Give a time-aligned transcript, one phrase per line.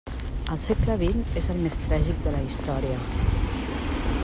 [0.53, 2.99] El segle vint és el més tràgic de la història.